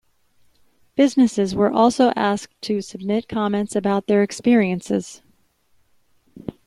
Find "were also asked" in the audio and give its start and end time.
1.53-2.59